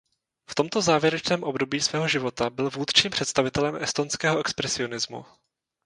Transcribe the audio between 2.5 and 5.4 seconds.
vůdčím představitelem estonského expresionismu.